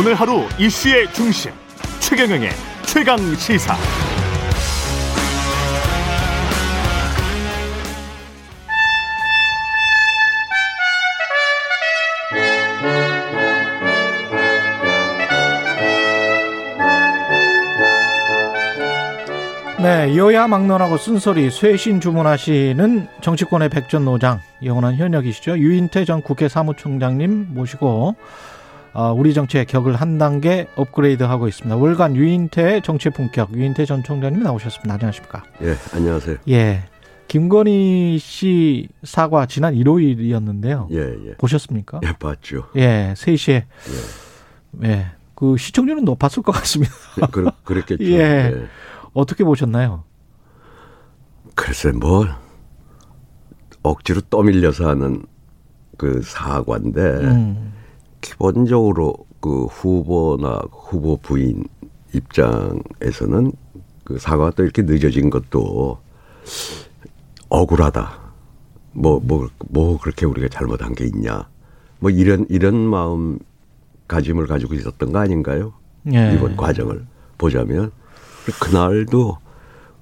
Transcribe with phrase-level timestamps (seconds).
[0.00, 1.52] 오늘 하루 이슈의 중심
[1.98, 2.48] 최경영의
[2.86, 3.76] 최강 시사.
[19.82, 27.86] 네, 여야 막론하고 쓴소리 쇄신 주문하시는 정치권의 백전노장 영원한 현역이시죠 유인태 전 국회 사무총장님 모시고
[27.88, 28.14] 어,
[29.16, 31.76] 우리 정치의 격을 한 단계 업그레이드하고 있습니다.
[31.76, 34.94] 월간 유인태 정치의 품격 유인태 전 총장님 나오셨습니다.
[34.94, 35.44] 안녕하십니까?
[35.62, 36.38] 예, 안녕하세요.
[36.48, 36.84] 예,
[37.28, 40.88] 김건희 씨 사과 지난 일요일이었는데요.
[40.92, 41.34] 예, 예.
[41.34, 42.00] 보셨습니까?
[42.04, 42.66] 예, 봤죠.
[42.76, 43.52] 예, 3시에
[44.82, 44.88] 예.
[44.88, 46.92] 예, 그 시청률은 높았을 것 같습니다.
[47.22, 48.04] 예, 그, 그랬겠죠.
[48.10, 48.66] 예.
[49.12, 50.04] 어떻게 보셨나요?
[51.54, 52.26] 글쎄, 뭐,
[53.82, 55.24] 억지로 떠밀려서 하는
[55.96, 57.72] 그 사과인데, 음,
[58.20, 61.64] 기본적으로 그 후보나 후보 부인
[62.14, 63.52] 입장에서는
[64.04, 65.98] 그 사과가 또 이렇게 늦어진 것도
[67.48, 68.20] 억울하다.
[68.92, 71.48] 뭐, 뭐, 뭐 그렇게 우리가 잘못한 게 있냐.
[72.00, 73.38] 뭐 이런, 이런 마음
[74.08, 75.72] 가짐을 가지고 있었던 거 아닌가요?
[76.12, 76.34] 예.
[76.34, 77.06] 이번 과정을
[77.38, 77.92] 보자면.
[78.60, 79.38] 그날도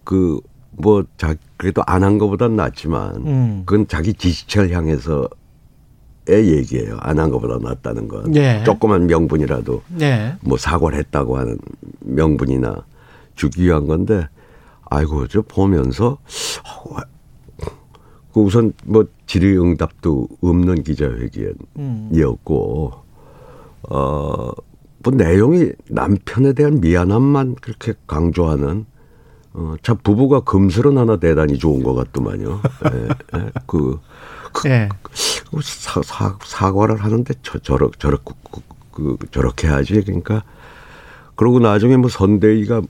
[0.05, 3.62] 그, 뭐, 자, 그래도 안 한 것보단 낫지만, 음.
[3.66, 5.28] 그건 자기 지지층을 향해서의
[6.36, 6.96] 얘기예요.
[7.00, 8.34] 안 한 것보다 낫다는 건.
[8.36, 8.62] 예.
[8.64, 11.58] 조그만 명분이라도 예, 뭐 사과를 했다고 하는
[12.00, 12.84] 명분이나
[13.34, 14.28] 주기 위한 건데,
[14.90, 16.18] 아이고, 저 보면서,
[16.64, 16.96] 어,
[18.32, 20.82] 그 우선 뭐 질의응답도 없는
[22.10, 22.92] 기자회견이었고,
[23.90, 24.50] 어,
[25.00, 28.86] 뭐 내용이 남편에 대한 미안함만 그렇게 강조하는,
[29.54, 32.60] 어, 참 부부가 금슬은 하나 대단히 좋은 것 같더만요.
[32.92, 33.98] 예, 예, 그,
[34.52, 34.88] 그, 예.
[35.62, 38.60] 사, 사, 사과를 하는데 저, 저러, 저러, 그,
[38.92, 40.02] 그, 저렇게 하지.
[40.02, 40.42] 그러니까,
[41.36, 42.82] 그러고 나중에 뭐 선대위가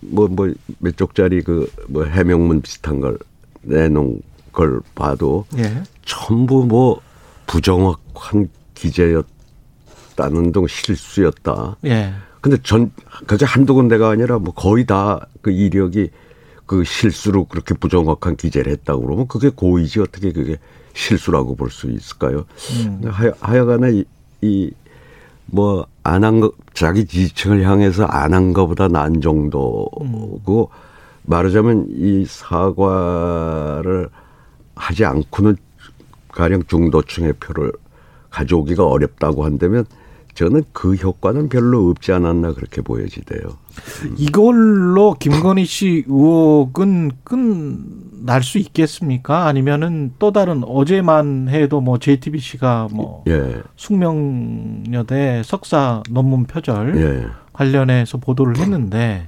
[0.00, 3.18] 뭐, 뭐, 몇 쪽짜리 그, 뭐 해명문 비슷한 걸
[3.62, 4.20] 내놓은
[4.52, 5.82] 걸 봐도 예.
[6.04, 7.00] 전부 뭐
[7.46, 11.76] 부정확한 기재였다는 등 실수였다.
[11.86, 12.12] 예.
[12.40, 12.90] 근데 전,
[13.26, 16.10] 그저 한두 군데가 아니라 뭐 거의 다 그 이력이
[16.64, 20.56] 그 실수로 그렇게 부정확한 기재를 했다고 그러면 그게 고의지 어떻게 그게
[20.94, 22.44] 실수라고 볼 수 있을까요?
[22.86, 23.00] 음.
[23.06, 24.04] 하여, 하여간에 이,
[24.42, 24.70] 이
[25.46, 30.70] 뭐, 안 한 거, 자기 지지층을 향해서 안 한 거보다 난 정도고,
[31.24, 34.08] 말하자면 이 사과를
[34.74, 35.56] 하지 않고는
[36.28, 37.72] 가령 중도층의 표를
[38.30, 39.84] 가져오기가 어렵다고 한다면
[40.34, 43.40] 저는 그 효과는 별로 없지 않았나 그렇게 보여지대요.
[44.16, 49.46] 이걸로 김건희 씨 의혹은 끝날 수 있겠습니까?
[49.46, 57.26] 아니면은 또 다른 어제만 해도 뭐 JTBC가 뭐 예, 숙명여대 석사 논문 표절 예.
[57.52, 59.26] 관련해서 보도를 했는데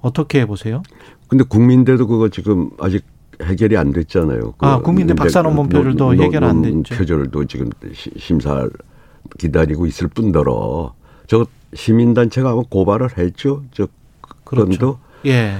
[0.00, 0.82] 어떻게 보세요?
[1.28, 3.04] 근데 국민대도 그거 지금 아직
[3.42, 4.54] 해결이 안 됐잖아요.
[4.58, 6.94] 그 아, 국민대 박사 논문 표절도 논- 해결 안 됐죠.
[6.96, 8.70] 표절도 지금 시- 심사를
[9.38, 10.94] 기다리고 있을 뿐더러
[11.26, 13.62] 저 시민단체가 아마 고발을 했죠.
[13.72, 13.86] 저
[14.44, 14.66] 그렇죠.
[14.68, 15.58] 그런도 예.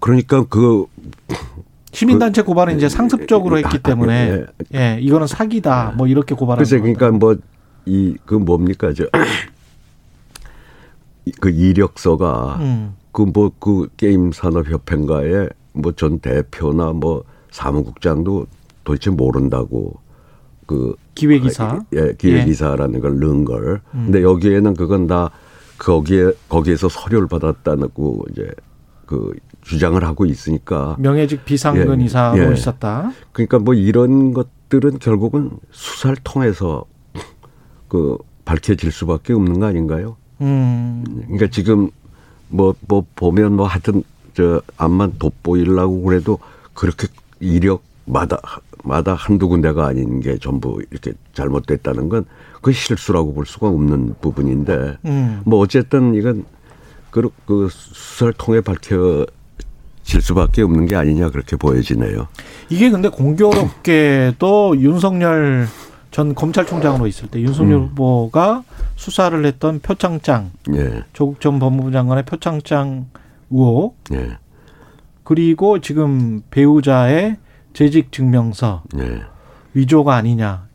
[0.00, 0.86] 그러니까 그
[1.92, 4.44] 시민단체 고발은 이제 상습적으로 했기 때문에
[4.74, 5.94] 예, 이거는 사기다.
[5.96, 6.82] 뭐 이렇게 글쎄 거다.
[6.94, 7.36] 그러니까 뭐
[7.86, 9.04] 이 그 뭡니까 저
[11.40, 12.94] 그 이력서가 음.
[13.12, 18.46] 그뭐그 게임 산업 협회인가에 뭐 전 대표나 뭐 사무국장도
[18.84, 19.94] 도대체 모른다고
[20.66, 21.84] 그 기획이사.
[21.94, 23.80] 예, 기획이사라는 걸 넣은 걸.
[23.94, 24.04] 음.
[24.06, 25.30] 근데 여기에는 그건 다
[25.78, 28.50] 거기에 거기에서 서류를 받았다고 이제
[29.06, 29.32] 그
[29.62, 32.52] 주장을 하고 있으니까 명예직 비상근 예, 이사로 예.
[32.52, 33.12] 있었다.
[33.32, 36.84] 그러니까 뭐 이런 것들은 결국은 수사를 통해서
[37.88, 40.16] 그 밝혀질 수밖에 없는 거 아닌가요?
[40.40, 41.04] 음.
[41.24, 41.90] 그러니까 지금
[42.48, 44.02] 뭐, 뭐 보면 뭐 하여튼
[44.34, 46.38] 저 암만 돋보이려고 그래도
[46.72, 47.08] 그렇게
[47.40, 48.38] 이력 마다
[48.84, 52.24] 마다 한두 군데가 아닌 게 전부 이렇게 잘못됐다는 건
[52.64, 55.42] 그 실수라고 볼 수가 없는 부분인데 음.
[55.44, 56.46] 뭐 어쨌든 이건
[57.10, 59.26] 그, 그 수사를 통해 밝혀
[60.02, 62.26] 질 수밖에 없는 게 아니냐 그렇게 보여지네요.
[62.70, 65.66] 이게 근데 공교롭게도 윤석열
[66.10, 67.88] 전 검찰총장으로 있을 때 윤석열 음.
[67.88, 68.64] 후보가
[68.96, 73.08] 수사를 했던 표창장 예, 조국 전 법무부 장관의 표창장
[73.50, 74.38] 의혹 예,
[75.22, 77.36] 그리고 지금 배우자의
[77.74, 79.22] 재직 증명서 예.
[79.74, 80.68] 위조가 아니냐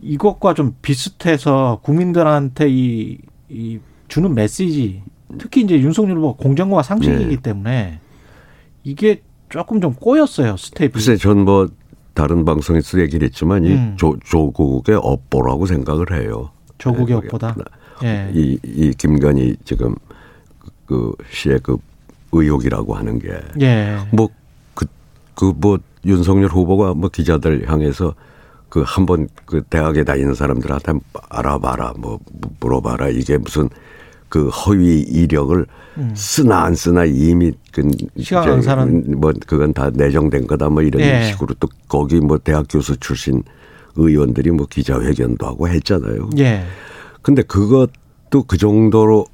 [0.00, 3.18] 이것과 좀 비슷해서 국민들한테 이,
[3.48, 5.02] 이 주는 메시지
[5.38, 7.42] 특히 이제 윤석열 후보 공정과 상식이기 네.
[7.42, 8.00] 때문에
[8.84, 10.90] 이게 조금 좀 꼬였어요 스텝이.
[10.92, 11.68] 글쎄 전뭐
[12.14, 13.92] 다른 방송에서 얘기를 했지만 음.
[13.94, 16.50] 이 조, 조국의 업보라고 생각을 해요.
[16.78, 17.56] 조국의 네, 업보다.
[18.04, 18.30] 예.
[18.32, 19.94] 이, 이 김건희 지금
[20.86, 21.76] 그 씨의 그
[22.32, 23.28] 의혹이라고 하는 게
[23.60, 23.98] 예.
[24.12, 24.28] 뭐
[24.74, 24.86] 그
[25.34, 28.14] 그 뭐 윤석열 후보가 뭐 기자들 향해서
[28.68, 30.92] 그 한번 그 대학에 다니는 사람들한테
[31.28, 32.18] 알아봐라 뭐
[32.60, 33.68] 물어봐라 이게 무슨
[34.28, 35.66] 그 허위 이력을
[36.14, 37.90] 쓰나 안 쓰나 이미 그 음.
[38.20, 41.24] 시간 강사는 뭐 그건 다 내정된 거다 뭐 이런 예.
[41.24, 43.42] 식으로 또 거기 뭐 대학 교수 출신
[43.94, 46.30] 의원들이 뭐 기자회견도 하고 했잖아요.
[46.38, 46.64] 예.
[47.22, 49.26] 근데 그것도 그 정도로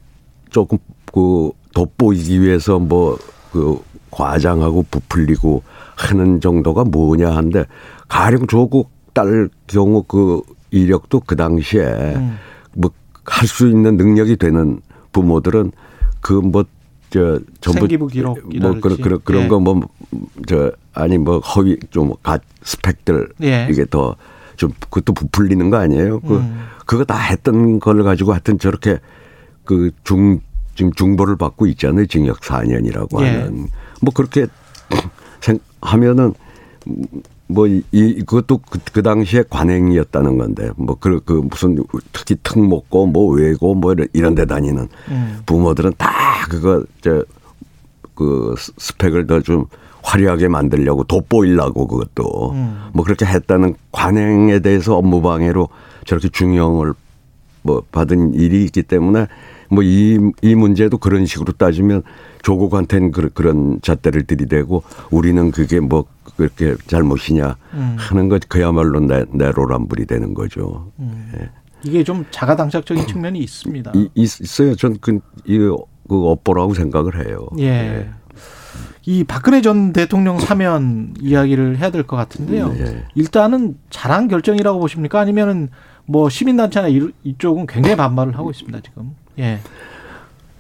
[0.51, 0.79] 조금
[1.13, 3.19] 그 돋보이기 위해서 뭐
[3.53, 3.79] 그
[4.11, 5.63] 과장하고 부풀리고
[5.97, 7.65] 하는 정도가 뭐냐 한데
[8.09, 10.41] 가령 조국 딸 경우 그
[10.71, 12.39] 이력도 그 당시에 음.
[12.75, 14.81] 뭐할 수 있는 능력이 되는
[15.13, 15.73] 부모들은
[16.21, 16.65] 그뭐
[17.11, 18.59] 저 전부 생기부 기록이랄지.
[18.59, 19.49] 뭐 그런 그런 그런 예.
[19.49, 19.83] 거뭐
[20.47, 23.69] 저 아니 뭐 허위 좀 가 스펙들 예.
[23.71, 24.17] 이게 더
[24.57, 26.21] 좀 그것도 부풀리는 거 아니에요?
[26.21, 26.67] 그 음.
[26.87, 28.99] 그거 다 했던 걸 가지고 하여튼 저렇게
[29.65, 30.41] 그 중
[30.75, 32.07] 지금 중보를 받고 있잖아요.
[32.07, 33.27] 징역 4년이라고 예.
[33.29, 33.67] 하는
[34.01, 34.49] 뭐 그렇게 생
[35.81, 36.35] 하면은
[37.49, 41.77] 뭐 이 그것도 그, 그 당시에 관행이었다는 건데 뭐그 그 무슨
[42.13, 45.39] 특히 특 먹고 뭐 외고 뭐 이런- 이런 데 다니는 음.
[45.45, 46.11] 부모들은 다
[46.49, 49.67] 그거 저그 스펙을 더 좀
[50.05, 52.89] 화려하게 만들려고 돋보이려고 그것도 음.
[52.93, 55.69] 뭐 그렇게 했다는 관행에 대해서 업무 방해로
[56.07, 56.95] 저렇게 중형을
[57.63, 59.27] 뭐 받은 일이 있기 때문에
[59.73, 62.03] 뭐 이 이 문제도 그런 식으로 따지면
[62.43, 66.05] 조국한테는 그, 그런 잣대를 들이대고 우리는 그게 뭐
[66.37, 67.97] 그렇게 잘못이냐 음.
[67.99, 70.93] 하는 것 그야말로 내, 내로란불이 되는 거죠.
[71.85, 73.93] 이게 좀 자가당착적인 측면이 있습니다.
[73.95, 74.75] 이, 있어요.
[74.77, 75.77] 전그 이그
[76.09, 77.49] 업보라고 생각을 해요.
[77.59, 78.09] 예.
[79.05, 82.73] 이 박근혜 전 대통령 사면 이야기를 해야 될 것 같은데요.
[82.79, 83.05] 예.
[83.15, 85.19] 일단은 잘한 결정이라고 보십니까?
[85.19, 85.71] 아니면은
[86.07, 89.15] 뭐 시민단체나 이- 이쪽은 굉장히 반발을 하고 있습니다, 지금.
[89.39, 89.59] 예.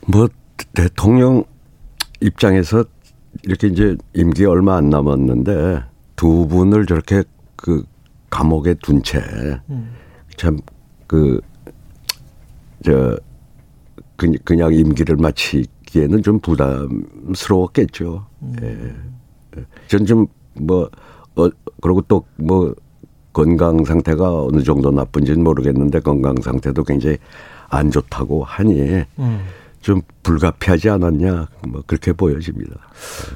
[0.06, 0.28] 뭐
[0.74, 1.44] 대통령
[2.20, 2.84] 입장에서
[3.44, 5.82] 이렇게 이제 임기 얼마 안 남았는데
[6.16, 7.24] 두 분을 저렇게
[7.56, 7.84] 그
[8.30, 9.20] 감옥에 둔 채
[10.36, 10.58] 참
[11.06, 11.30] 그저
[14.44, 18.26] 그냥 임기를 마치기에는 좀 부담스러웠겠죠.
[18.62, 18.94] 예.
[19.88, 20.90] 전 좀뭐
[21.36, 21.48] 어,
[21.80, 22.74] 그리고 또뭐
[23.32, 27.18] 건강 상태가 어느 정도 나쁜지는 모르겠는데 건강 상태도 굉장히
[27.72, 29.40] 안 좋다고 하니 음.
[29.80, 32.76] 좀 불가피하지 않았냐 뭐 그렇게 보여집니다.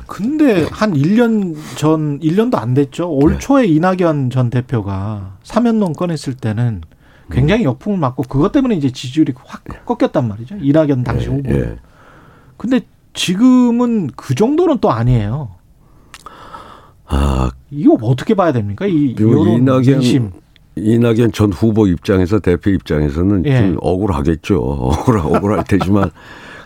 [0.06, 3.10] 근데 한 1년 전, 1년도 안 됐죠.
[3.10, 3.38] 올 네.
[3.38, 6.82] 초에 이낙연 전 대표가 사면론 꺼냈을 때는
[7.30, 10.56] 굉장히 역풍을 맞고 그것 때문에 이제 지지율이 확 꺾였단 말이죠.
[10.60, 11.50] 이낙연 당시 후보.
[11.50, 11.78] 예.
[12.56, 12.82] 근데
[13.14, 15.56] 지금은 그 정도는 또 아니에요.
[17.06, 18.86] 아 이거 어떻게 봐야 됩니까?
[18.86, 20.30] 이 여론 이낙연 민심.
[20.76, 23.58] 이낙연 전 후보 입장에서 대표 입장에서는 예.
[23.58, 24.58] 좀 억울하겠죠.
[24.60, 26.10] 억울 억울할 테지만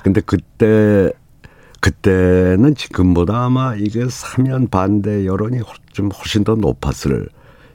[0.03, 1.13] 근데 그때
[1.81, 7.29] 그때는 지금보다 아마 이게 사면 반대 여론이 훨- 좀 훨씬 더 높았을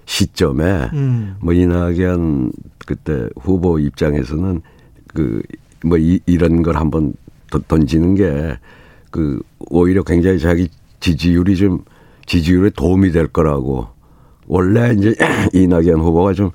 [0.06, 1.36] 시점에 음.
[1.40, 2.52] 뭐 이낙연
[2.86, 4.62] 그때 후보 입장에서는
[5.14, 5.42] 그
[5.84, 7.14] 뭐 이런 걸 한번
[7.52, 8.58] 던- 던지는 게
[9.12, 9.40] 그
[9.70, 10.68] 오히려 굉장히 자기
[11.00, 11.86] 지지율이 좀
[12.26, 13.88] 지지율에 도움이 될 거라고
[14.48, 15.16] 원래 이제
[15.54, 16.52] 이낙연 후보가 좀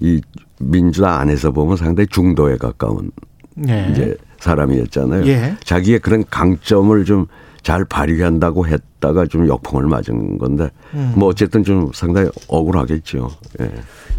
[0.00, 0.20] 이
[0.58, 3.10] 민주당 안에서 보면 상당히 중도에 가까운
[3.54, 3.88] 네.
[3.90, 5.26] 이제 사람이었잖아요.
[5.26, 5.56] 예.
[5.62, 7.26] 자기의 그런 강점을 좀
[7.62, 11.12] 잘 발휘한다고 했다가 좀 역풍을 맞은 건데 음.
[11.16, 13.30] 뭐 어쨌든 좀 상당히 억울하겠죠.
[13.60, 13.70] 예.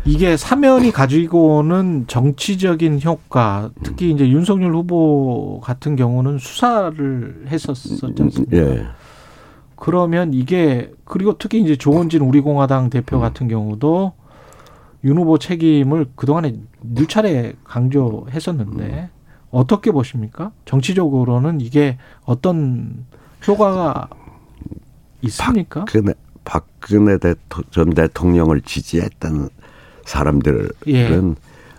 [0.06, 8.58] 이게 사면이 가지고는 정치적인 효과, 특히 이제 윤석열 후보 같은 경우는 수사를 했었었지 않습니까?
[8.58, 8.86] 예.
[9.82, 13.22] 그러면 이게 그리고 특히 이제 조원진 우리공화당 대표 음.
[13.22, 14.14] 같은 경우도
[15.04, 19.10] 윤 후보 책임을 그동안에 누차례 강조했었는데
[19.50, 20.52] 어떻게 보십니까?
[20.66, 23.08] 정치적으로는 이게 어떤
[23.48, 24.08] 효과가
[25.24, 25.80] 있습니까?
[25.80, 26.14] 박근혜,
[26.46, 29.50] 박근혜 대토, 전 대통령을 지지했던
[30.06, 31.22] 사람들은 예.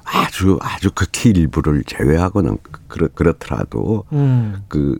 [0.03, 4.99] 아주 아주 극히 일부를 제외하고는 그렇, 그렇더라도 음, 그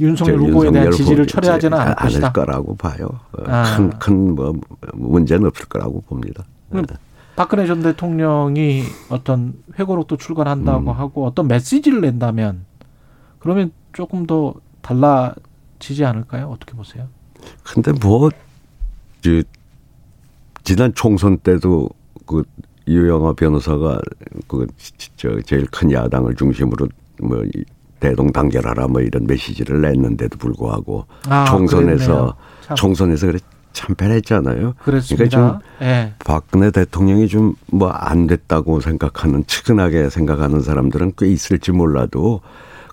[0.00, 2.32] 윤석열 저 후보에 대한 지지를 철회하지는 않을 것이다.
[2.32, 3.08] 거라고 봐요.
[3.46, 3.76] 아.
[3.76, 4.54] 큰큰 뭐
[4.94, 6.44] 문제는 없을 거라고 봅니다.
[6.70, 6.84] 그럼
[7.36, 10.96] 박근혜 전 대통령이 어떤 회고록도 출간한다고 음.
[10.96, 12.64] 하고 어떤 메시지를 낸다면
[13.38, 16.48] 그러면 조금 더 달라지지 않을까요?
[16.48, 17.08] 어떻게 보세요?
[17.62, 18.30] 근데 뭐,
[19.20, 19.42] 저,
[20.64, 21.88] 지난 총선 때도
[22.24, 22.42] 그
[22.88, 24.00] 유영아 변호사가
[24.48, 24.66] 그,
[25.16, 26.88] 저, 제일 큰 야당을 중심으로
[27.20, 27.64] 뭐, 이
[28.00, 32.36] 대동단결하라 뭐 이런 메시지를 냈는데도 불구하고 아, 총선에서.
[32.74, 33.38] 총선에서 그래
[33.72, 34.74] 참패했잖아요.
[34.82, 35.28] 그렇습니다.
[35.28, 36.14] 그러니까 좀 예.
[36.24, 42.40] 박근혜 대통령이 좀 뭐 안 됐다고 생각하는 측은하게 생각하는 사람들은 꽤 있을지 몰라도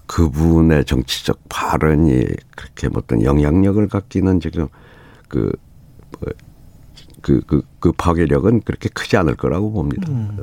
[0.07, 4.67] 그분의 정치적 발언이 그렇게 뭐 어떤 영향력을 갖기는 지금
[5.29, 5.51] 그,
[6.19, 6.29] 뭐
[7.21, 10.11] 그, 그, 그 파괴력은 그렇게 크지 않을 거라고 봅니다.
[10.11, 10.37] 음.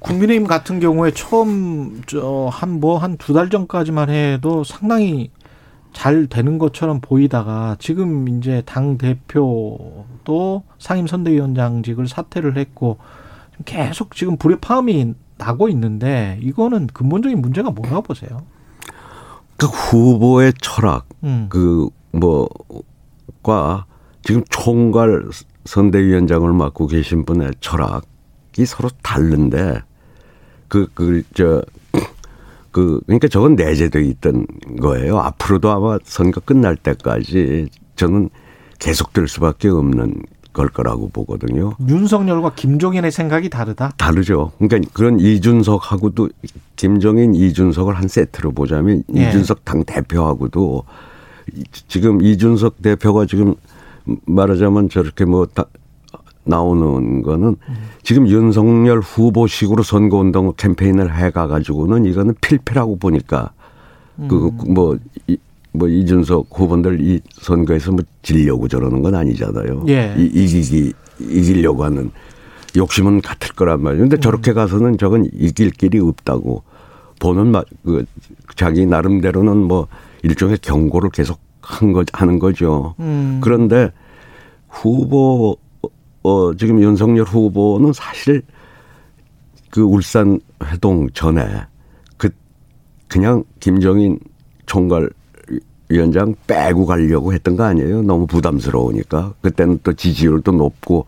[0.00, 5.30] 국민의힘 같은 경우에 처음 저 한 뭐 한 두 달 전까지만 해도 상당히
[5.92, 12.98] 잘 되는 것처럼 보이다가 지금 이제 당 대표도 상임 선대위원장직을 사퇴를 했고
[13.64, 18.42] 계속 지금 불협화음이 나고 있는데 이거는 근본적인 문제가 뭐라고 보세요?
[19.56, 21.46] 그 후보의 철학, 음.
[21.48, 23.86] 그 뭐과
[24.22, 25.30] 지금 총괄
[25.64, 29.80] 선대위원장을 맡고 계신 분의 철학이 서로 다른데
[30.68, 31.62] 그 그 저
[32.72, 34.46] 그 그러니까 저건 내재돼 있던
[34.82, 35.18] 거예요.
[35.18, 38.28] 앞으로도 아마 선거 끝날 때까지 저는
[38.78, 41.72] 계속될 수밖에 없는 걸 거라고 보거든요.
[41.88, 43.92] 윤석열과 김종인의 생각이 다르다.
[43.96, 44.52] 다르죠.
[44.58, 46.28] 그러니까 그런 이준석하고도
[46.76, 49.28] 김정인 이준석을 한 세트로 보자면 예.
[49.28, 50.82] 이준석 당 대표하고도
[51.54, 53.54] 이- 지금 이준석 대표가 지금
[54.26, 55.64] 말하자면 저렇게 뭐다
[56.46, 57.56] 나오는 거는
[58.02, 63.50] 지금 윤석열 후보식으로 선거운동 캠페인을 해가 가지고는 이거는 필패라고 보니까
[64.28, 64.98] 그뭐
[65.72, 69.84] 뭐 이준석 후보들 이 선거에서 뭐 지려고 저러는 건 아니잖아요.
[69.88, 70.14] 예.
[70.16, 72.10] 이, 이기기 이기려고 하는
[72.76, 74.02] 욕심은 같을 거란 말이에요.
[74.02, 76.62] 근데 저렇게 가서는 저건 이길 길이 없다고
[77.20, 78.04] 보는 마, 그
[78.54, 79.86] 자기 나름대로는 뭐
[80.22, 82.94] 일종의 경고를 계속 한 거, 하는 거죠.
[83.00, 83.40] 음.
[83.42, 83.90] 그런데
[84.68, 85.56] 후보,
[86.26, 88.42] 어, 지금 윤석열 후보는 사실
[89.70, 91.46] 그 울산 회동 전에
[92.16, 92.28] 그,
[93.06, 94.18] 그냥 김정인
[94.66, 95.08] 총괄
[95.88, 98.02] 위원장 빼고 가려고 했던 거 아니에요?
[98.02, 99.34] 너무 부담스러우니까.
[99.40, 101.06] 그때는 또 지지율도 높고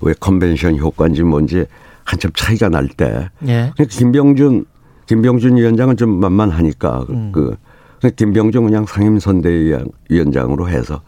[0.00, 1.66] 왜 컨벤션 효과인지 뭔지
[2.04, 3.28] 한참 차이가 날 때.
[3.46, 3.70] 예.
[3.76, 4.64] 김병준,
[5.04, 7.32] 김병준 위원장은 좀 만만하니까 음.
[7.32, 7.54] 그,
[8.00, 11.02] 그 김병준 그냥 상임선대위원장으로 해서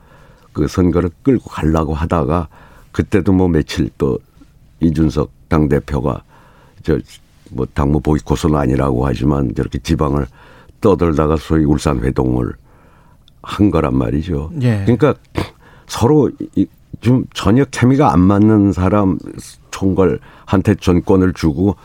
[0.53, 2.49] 그 선거를 끌고 가려고 하다가
[2.97, 4.19] 그때도 뭐 며칠 또
[4.81, 6.23] 이준석 당 대표가
[6.83, 6.99] 저
[7.53, 10.27] 뭐 당무 보이콧은 아니라고 하지만 저렇게 지방을
[10.81, 12.53] 떠들다가 소위 울산 회동을
[13.41, 14.51] 한 거란 말이죠.
[14.63, 14.83] 예.
[14.85, 15.15] 그러니까
[15.87, 16.67] 서로 이-
[17.01, 19.17] 좀 전혀 케미가 안 맞는 사람
[19.71, 21.77] 총괄한테 전권을 주고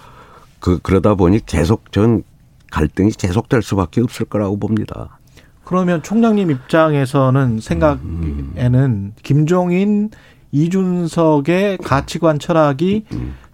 [0.59, 2.23] 그 그러다 보니 계속 전
[2.71, 5.19] 갈등이 계속될 수밖에 없을 거라고 봅니다.
[5.63, 10.09] 그러면 총장님 입장에서는 생각에는 김종인
[10.51, 13.05] 이준석의 가치관 철학이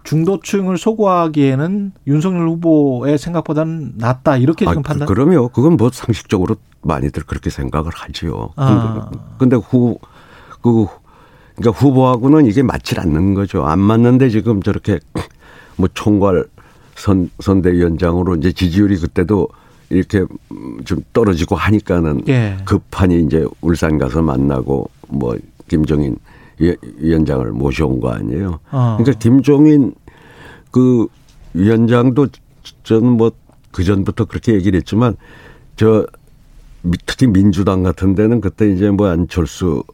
[0.04, 5.06] 중도층을 소구하기에는 윤석열 후보의 생각보다는 낫다 이렇게 지금 아, 판단.
[5.06, 8.50] 그, 러면 그건 뭐 상식적으로 많이들 그렇게 생각을 하지요.
[8.56, 9.10] 아.
[9.10, 9.98] 근데, 근데 후,
[10.62, 10.86] 그,
[11.56, 13.64] 그러니까 후보하고는 이게 맞질 않는 거죠.
[13.64, 14.98] 안 맞는데 지금 저렇게
[15.76, 16.46] 뭐 총괄
[16.94, 19.48] 선, 선대위원장으로 이제 지지율이 그때도
[19.90, 20.24] 이렇게
[20.84, 22.56] 좀 떨어지고 하니까는 예.
[22.64, 25.36] 급하니 이제 울산 가서 만나고 뭐
[25.68, 26.16] 김종인
[26.60, 28.58] 위- 위원장을 모셔온 거 아니에요.
[28.70, 28.96] 어.
[28.98, 29.94] 그러니까 김종인
[30.70, 31.06] 그
[31.54, 32.28] 위원장도
[32.84, 33.30] 저는 뭐
[33.70, 35.14] 그 전부터 그렇게 얘기를 했지만
[35.76, 36.04] 저
[36.82, 39.84] 미- 특히 민주당 같은 데는 그때 이제 뭐 안철수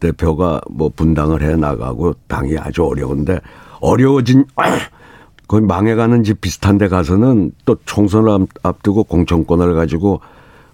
[0.00, 3.40] 대표가 뭐 분당을 해 나가고 당이 아주 어려운데
[3.80, 4.44] 어려워진
[5.48, 10.20] 거의 망해가는 집 비슷한 데 가서는 또 총선을 앞- 앞두고 공천권을 가지고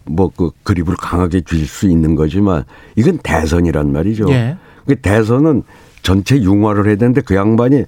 [0.05, 2.65] 뭐 그 그립을 강하게 줄 수 있는 거지만
[2.97, 4.27] 이건 대선이란 말이죠.
[4.31, 4.57] 예.
[4.87, 5.63] 그 대선은
[6.03, 7.85] 전체 융화를 해야 되는데 그 양반이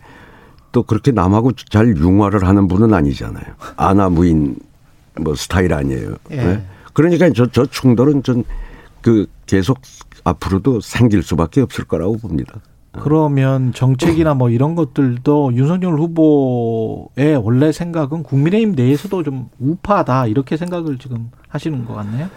[0.73, 3.45] 또 그렇게 남하고 잘 융화를 하는 분은 아니잖아요.
[3.76, 4.57] 아나 무인
[5.21, 6.14] 뭐 스타일 아니에요.
[6.31, 6.37] 예.
[6.37, 6.67] 네?
[6.93, 8.45] 그러니까 저, 저 충돌은 전
[9.02, 9.81] 그 계속
[10.25, 12.61] 앞으로도 생길 수밖에 없을 거라고 봅니다.
[12.93, 20.99] 그러면 정책이나 뭐 이런 것들도 윤석열 후보의 원래 생각은 국민의힘 내에서도 좀 우파다 이렇게 생각을
[20.99, 22.28] 지금 하시는 것 같네요.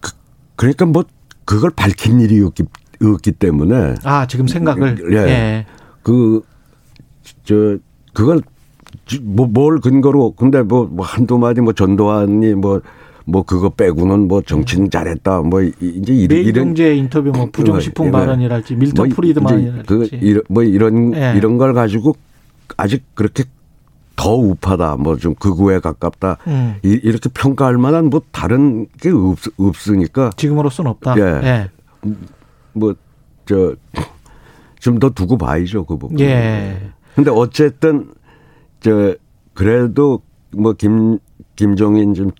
[0.00, 1.04] 그 러니까 뭐
[1.44, 2.64] 그걸 밝힌 일이 없기,
[3.02, 5.16] 없기 때문에 아 지금 생각을 예.
[5.16, 5.66] 예.
[6.02, 6.42] 그,
[7.44, 7.76] 저,
[8.12, 8.40] 그걸,
[9.06, 12.80] 지- 뭐, 뭘 근거로, 근데 뭐, 뭐 한두 마디 뭐 전두환이 뭐,
[13.24, 15.42] 뭐 그거 빼고는 뭐 정치는 잘했다.
[15.42, 16.96] 뭐, 이- 이제 이런, 이런.
[16.96, 18.12] 인터뷰 뭐 부정식품 예, 예.
[18.12, 21.34] 발언이랄지 밀턴 뭐 프리드만이랄지 그, 이런, 뭐 이런, 예.
[21.36, 22.16] 이런 걸 가지고
[22.76, 23.44] 아직 그렇게
[24.16, 24.96] 더 우파다.
[24.96, 26.38] 뭐 좀 극우에 가깝다.
[26.48, 26.74] 음.
[26.84, 31.14] 이- 이렇게 평가할 만한 뭐 다른 게 없, 없으니까 지금으로서는 없다.
[31.18, 31.68] 예.
[32.72, 32.94] 뭐,
[33.46, 33.74] 저,
[34.80, 36.18] 좀 더 두고 봐야죠, 그 부분.
[36.20, 36.76] 예.
[37.14, 38.12] 근데 어쨌든,
[38.80, 39.14] 저,
[39.54, 41.18] 그래도 뭐, 김,
[41.56, 42.30] 김종인 좀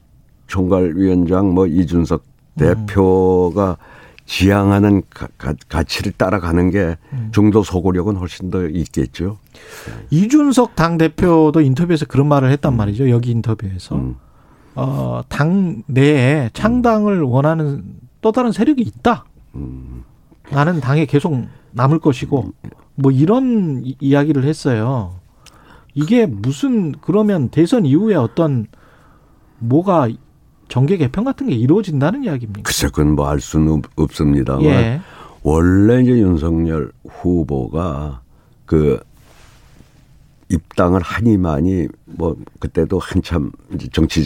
[0.46, 2.58] 총괄위원장, 뭐, 이준석 음.
[2.58, 3.76] 대표가
[4.24, 5.28] 지향하는 가,
[5.68, 7.30] 가 치를 따라가는 게 음.
[7.32, 9.38] 중도 소구력은 훨씬 더 있겠죠.
[10.10, 13.10] 이준석 당 대표도 인터뷰에서 그런 말을 했단 말이죠.
[13.10, 14.16] 여기 인터뷰에서 음.
[14.74, 17.84] 어, 당 내에 창당을 원하는
[18.20, 19.24] 또 다른 세력이 있다.
[19.56, 20.04] 음.
[20.50, 22.52] 나는 당에 계속 남을 것이고
[22.96, 25.14] 뭐 이런 이- 이야기를 했어요.
[25.94, 28.66] 이게 무슨 그러면 대선 이후에 어떤
[29.58, 30.08] 뭐가
[30.68, 32.62] 정계 개편 같은 게 이루어진다는 이야기입니까?
[32.62, 35.00] 글쎄 그건 뭐 알 수는 없- 없습니다만 예.
[35.42, 38.22] 원래 이제 윤석열 후보가
[38.64, 39.00] 그
[40.50, 44.24] 입당을 하니만이 뭐 그때도 한참 이제 정치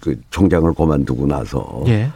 [0.00, 2.10] 그 총장을 그만두고 나서 예.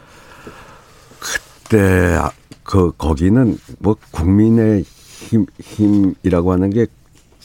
[1.19, 2.31] 그때 아-
[2.65, 6.87] 그 거기는 뭐 국민의 힘 힘이라고 하는 게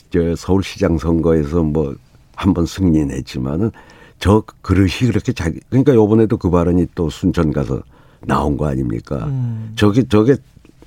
[0.09, 1.93] 저 서울시장 선거에서 뭐
[2.37, 3.71] 한 번 승리했지만은
[4.19, 7.81] 저 그릇이 그렇게 자기 그러니까 요번에도 그 발언이 또 순천 가서
[8.21, 9.25] 나온 거 아닙니까?
[9.25, 9.73] 음.
[9.75, 10.37] 저게 저게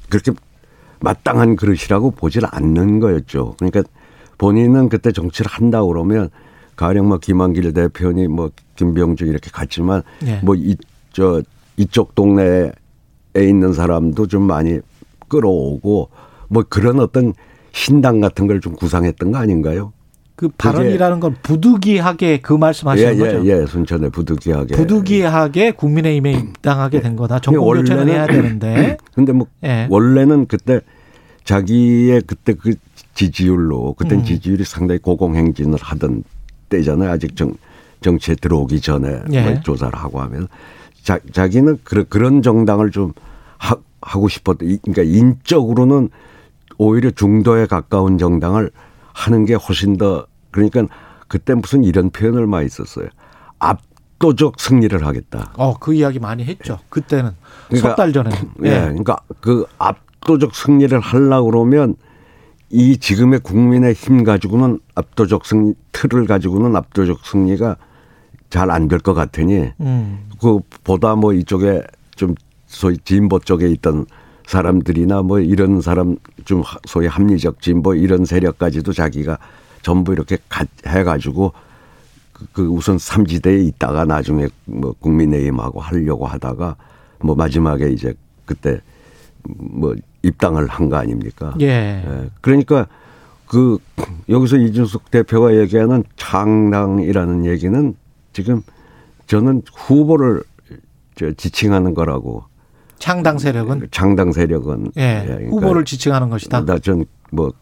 [0.09, 0.31] 그렇게
[1.01, 3.57] 마땅한 그릇이라고 보질 않는 거였죠.
[3.59, 3.83] 그러니까
[4.39, 6.31] 본인은 그때 정치를 한다 그러면
[6.77, 10.41] 가령 뭐 김한길 대표니 뭐 김병준 이렇게 갔지만 예.
[10.45, 10.77] 뭐이
[11.13, 11.43] 저
[11.77, 12.71] 이쪽 동네에
[13.37, 14.81] 있는 사람도 좀 많이
[15.29, 16.09] 끌어오고
[16.49, 17.33] 뭐 그런 어떤
[17.73, 19.93] 신당 같은 걸 좀 구상했던 거 아닌가요?
[20.35, 23.47] 그 발언이라는 건 부득이하게 그 말씀하시는 예, 거죠.
[23.47, 23.67] 예, 예.
[23.67, 24.75] 순천에 부득이하게.
[24.75, 27.41] 부득이하게 국민의힘에 입당하게 된 거다.
[27.41, 28.97] 정권 교체는 해야 되는데.
[29.15, 29.87] 근데 뭐 예.
[29.91, 30.81] 원래는 그때
[31.45, 32.75] 자기의 그때 그
[33.15, 34.25] 지지율로 그때 음.
[34.25, 36.25] 지지율이 상당히 고공행진을 하던
[36.71, 37.11] 때잖아요.
[37.11, 37.53] 아직 정
[38.01, 39.43] 정치에 들어오기 전에 예.
[39.43, 40.49] 뭐 조사를 하고 하면
[41.03, 43.13] 자, 자기는 그런 그런 정당을 좀
[43.59, 46.09] 하, 하고 싶었던 이- 그러니까 인적으로는
[46.79, 48.71] 오히려 중도에 가까운 정당을
[49.13, 50.85] 하는 게 훨씬 더 그러니까
[51.29, 53.09] 그때 무슨 이런 표현을 많이 썼어요.
[53.59, 55.53] 압도적 승리를 하겠다.
[55.57, 56.79] 어, 그 이야기 많이 했죠.
[56.89, 57.33] 그때는
[57.69, 58.31] 그러니까- 석달 전에.
[58.65, 58.71] 예.
[58.81, 61.97] 그러니까 그 압도적 승리를 하려고 그러면
[62.71, 67.77] 이 지금의 국민의 힘 가지고는 압도적 승리 틀을 가지고는 압도적 승리가
[68.51, 70.29] 잘 안 될 것 같으니 음.
[70.41, 71.83] 그 보다 뭐 이쪽에
[72.17, 72.35] 좀
[72.67, 74.07] 소위 진보 쪽에 있던
[74.47, 79.39] 사람들이나 뭐 이런 사람 좀 소위 합리적 진보 이런 세력까지도 자기가
[79.83, 81.53] 전부 이렇게 가- 해가지고
[82.33, 86.77] 그- 그 우선 삼지대에 있다가 나중에 뭐 국민의힘하고 하려고 하다가
[87.21, 88.81] 뭐 마지막에 이제 그때
[89.45, 91.55] 뭐 입당을 한 거 아닙니까?
[91.61, 91.67] 예.
[92.05, 92.31] 예.
[92.41, 92.87] 그러니까
[93.47, 93.79] 그
[94.29, 97.95] 여기서 이준석 대표가 얘기하는 창당이라는 얘기는
[98.43, 98.63] 지금
[99.27, 100.43] 저는 후보를
[101.17, 102.45] 저 지칭하는 거라고
[102.99, 105.23] 창당 세력은 창당 세력은 예.
[105.27, 106.61] 그러니까 후보를 지칭하는 것이다.
[106.63, 107.53] 나전뭐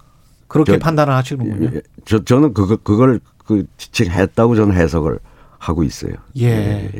[0.49, 1.81] 그렇게 저- 판단을 하시는군요.
[2.05, 5.19] 저 저는 그거 그걸 그 지칭했다고 저는 해석을
[5.59, 6.13] 하고 있어요.
[6.41, 6.91] 예.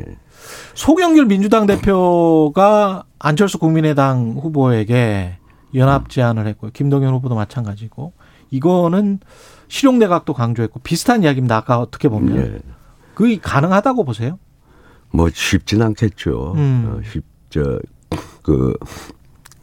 [0.73, 5.37] 소경길 민주당 대표가 안철수 국민의당 후보에게
[5.75, 6.71] 연합 제안을 했고요.
[6.73, 8.13] 김동연 후보도 마찬가지고
[8.51, 9.19] 이거는
[9.67, 11.57] 실용내각도 강조했고 비슷한 이야기입니다.
[11.57, 12.59] 아까 어떻게 보면 예.
[13.19, 14.39] 그게 가능하다고 보세요?
[15.11, 16.53] 뭐 쉽진 않겠죠.
[16.55, 16.85] 음.
[16.87, 17.77] 어, 쉽, 저,
[18.41, 18.73] 그,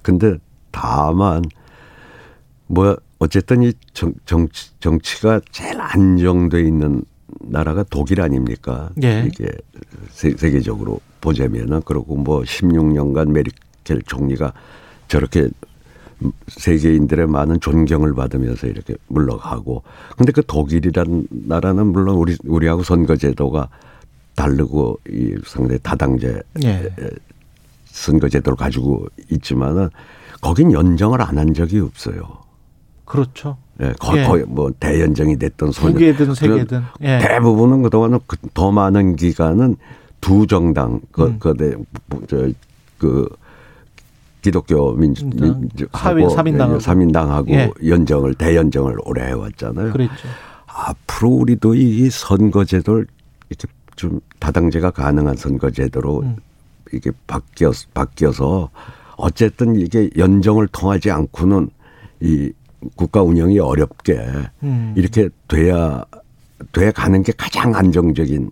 [0.02, 0.36] 근데
[0.70, 1.42] 다만,
[2.66, 7.02] 뭐, 어쨌든 이 정, 정치, 정치가 제일 안정돼 있는
[7.40, 8.90] 나라가 독일 아닙니까?
[9.02, 9.24] 예.
[9.26, 9.48] 이게
[10.10, 14.52] 세, 세계적으로 보자면은, 그리고 뭐 16년간 메리켈 총리가
[15.08, 15.48] 저렇게
[16.48, 19.82] 세계인들의 많은 존경을 받으면서 이렇게 물러가고.
[20.16, 23.68] 근데 그 독일이란 나라는 물론 우리, 우리하고 선거제도가
[24.34, 26.90] 다르고 이 상당히 다당제 예.
[27.86, 29.88] 선거제도를 가지고 있지만은
[30.40, 32.22] 거긴 연정을 안 한 적이 없어요.
[33.04, 33.56] 그렇죠.
[33.80, 34.26] 예, 거의, 예.
[34.26, 36.82] 거의 뭐 대연정이 됐던 두 개든 세 개든.
[37.02, 37.18] 예.
[37.20, 39.76] 대부분은 그동안은 그- 더 많은 기간은
[40.20, 41.38] 두 정당 그, 음.
[41.38, 41.74] 그대
[42.26, 42.48] 저,
[42.98, 43.28] 그
[44.50, 46.76] 기독교 민주 민주당, 민주- 사회- 하고 사민당하고.
[46.76, 47.70] 예, 사민당하고 예.
[47.84, 49.92] 연정을 대연정을 오래 해왔잖아요.
[49.92, 50.28] 그랬죠.
[50.66, 53.06] 앞으로 우리도 이 선거제도를
[53.48, 56.36] 이렇게 좀 다당제가 가능한 선거제도로 음.
[56.92, 58.70] 이게 바뀌어 바뀌어서
[59.16, 61.68] 어쨌든 이게 연정을 통하지 않고는
[62.20, 62.52] 이
[62.94, 64.20] 국가 운영이 어렵게
[64.62, 64.94] 음.
[64.96, 66.04] 이렇게 돼야
[66.72, 68.48] 돼 가는 게 가장 안정적인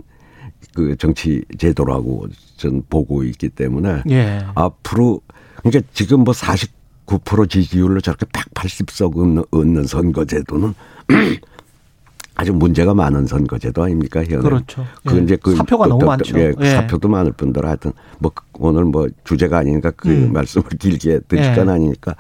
[0.75, 2.27] 그 정치 제도라고
[2.57, 4.41] 전 보고 있기 때문에 예.
[4.57, 5.21] 앞으로
[5.65, 10.75] 그러니까 지금 뭐 49% 지지율로 저렇게 180석 얻는, 얻는 선거제도는
[12.37, 14.23] 아주 문제가 많은 선거제도 아닙니까?
[14.25, 14.41] 현행.
[14.41, 14.85] 그렇죠.
[15.07, 15.23] 그 예.
[15.23, 16.39] 이제 그 사표가 너무 또- 또- 많죠.
[16.39, 16.71] 예, 예.
[16.71, 20.33] 사표도 많을 뿐더러 하여튼 뭐 그- 오늘 뭐 주제가 아니니까 그 음.
[20.33, 21.55] 말씀을 길게 드릴 예.
[21.55, 22.17] 건 아니니까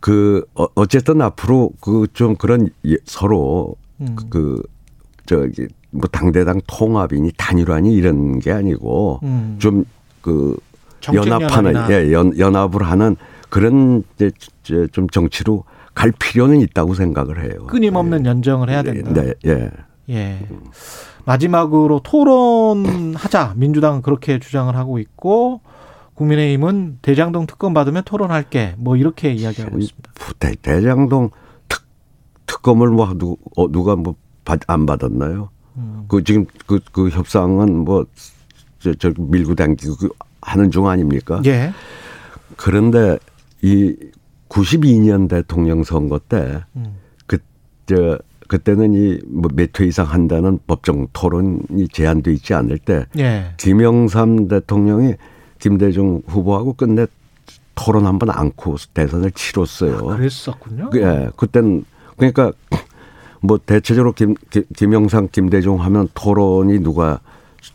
[0.00, 4.16] 그 어- 어쨌든 앞으로 그 좀 그런 예- 서로 음.
[4.28, 4.60] 그
[5.24, 9.56] 저기 뭐 당대당 통합이니 단일화니 이런 게 아니고 음.
[9.60, 10.56] 좀그
[11.12, 13.16] 연합하는 예, 연, 연합을 하는
[13.48, 14.30] 그런 이제
[14.92, 15.64] 좀 정치로
[15.94, 17.66] 갈 필요는 있다고 생각을 해요.
[17.66, 18.30] 끊임없는 예.
[18.30, 19.12] 연정을 해야 된다.
[19.12, 19.70] 네, 예.
[20.10, 20.46] 예.
[21.24, 23.54] 마지막으로 토론하자.
[23.56, 25.60] 민주당은 그렇게 주장을 하고 있고
[26.14, 28.74] 국민의힘은 대장동 특검 받으면 토론할게.
[28.78, 30.10] 뭐 이렇게 이야기하고 있습니다.
[30.38, 31.30] 대, 대장동
[31.68, 31.84] 특,
[32.46, 34.14] 특검을 뭐 누, 어, 누가 뭐
[34.66, 35.48] 안 받았나요?
[35.76, 36.04] 음.
[36.08, 38.06] 그 지금 그, 그 협상은 뭐
[38.78, 40.08] 저, 저 밀고 당기고 그
[40.44, 41.40] 하는 중 아닙니까?
[41.46, 41.72] 예.
[42.56, 43.18] 그런데
[43.62, 43.96] 이
[44.48, 46.96] 92년 대통령 선거 때 음.
[47.26, 53.54] 그저 그때는 이뭐몇 회 이상 한다는 법정 토론이 제한돼 있지 않을 때 예.
[53.56, 55.14] 김영삼 대통령이
[55.58, 57.06] 김대중 후보하고 끝내
[57.74, 59.96] 토론 한번 안고 대선을 치렀어요.
[60.10, 60.90] 아, 그랬었군요.
[60.94, 61.84] 예, 그땐
[62.16, 62.52] 그러니까
[63.40, 64.34] 뭐 대체적으로 김,
[64.76, 67.20] 김 영삼, 김대중 하면 토론이 누가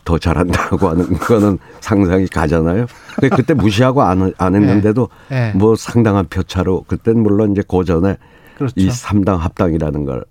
[0.05, 2.85] 더 잘한다고 하는 거는 상상이 가잖아요.
[3.15, 5.51] 근데 그때 무시하고 안, 안 했는데도 네.
[5.51, 5.57] 네.
[5.57, 8.17] 뭐 상당한 표차로 그땐 물론 이제 고전에
[8.57, 8.73] 그렇죠.
[8.77, 10.25] 이 3당 합당이라는 걸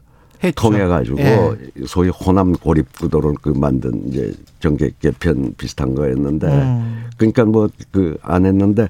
[0.44, 0.54] 했죠.
[0.70, 1.56] 통해 가지고 네.
[1.86, 7.06] 소위 호남 고립 구도를 그 만든 이제 정계 개편 비슷한 거였는데 음.
[7.16, 8.88] 그러니까 뭐 그 안 했는데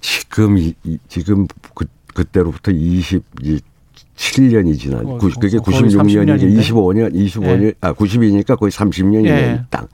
[0.00, 0.74] 지금 이,
[1.08, 3.22] 지금 그 그때로부터 20
[4.16, 7.72] 7년이 지난 어, 그게 96년이니까 25년 25년 예.
[7.80, 9.62] 아 90이니까 거의 30년이 예.
[9.70, 9.88] 딱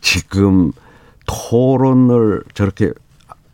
[0.00, 0.72] 지금
[1.26, 2.92] 토론을 저렇게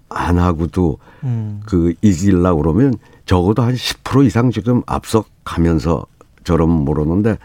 [0.08, 1.60] 안 하고도 음.
[1.66, 2.94] 그 이길라 그러면
[3.26, 6.06] 적어도 한 10% 이상 지금 앞서 가면서
[6.44, 7.36] 저런 모르는데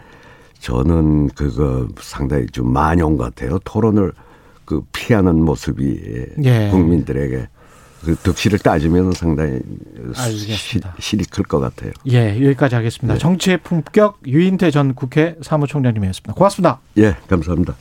[0.60, 3.58] 저는 그거 상당히 좀 만용 같아요.
[3.64, 4.12] 토론을
[4.64, 6.68] 그 피하는 모습이 예.
[6.70, 7.48] 국민들에게
[8.04, 9.60] 그 득실을 따지면 상당히
[10.16, 10.94] 알겠습니다.
[10.98, 11.92] 실이 클 것 같아요.
[12.08, 13.14] 예, 여기까지 하겠습니다.
[13.14, 13.18] 네.
[13.18, 16.34] 정치의 품격 유인태 전 국회 사무총장님이었습니다.
[16.34, 16.80] 고맙습니다.
[16.98, 17.74] 예, 감사합니다.